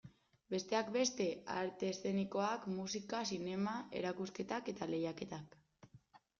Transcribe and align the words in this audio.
Besteak 0.53 0.87
beste, 0.95 1.27
arte 1.57 1.91
eszenikoak, 1.97 2.67
musika, 2.79 3.21
zinema, 3.35 3.77
erakusketak 4.03 4.75
eta 4.77 4.93
lehiaketak. 4.97 5.63